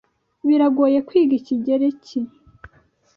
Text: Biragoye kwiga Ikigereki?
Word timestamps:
Biragoye 0.47 0.99
kwiga 1.07 1.33
Ikigereki? 1.39 2.19